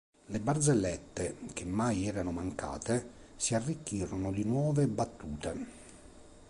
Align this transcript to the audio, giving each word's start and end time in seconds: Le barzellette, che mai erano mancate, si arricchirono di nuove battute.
Le 0.25 0.39
barzellette, 0.39 1.35
che 1.53 1.63
mai 1.63 2.07
erano 2.07 2.31
mancate, 2.31 3.07
si 3.35 3.53
arricchirono 3.53 4.31
di 4.31 4.43
nuove 4.43 4.87
battute. 4.87 5.65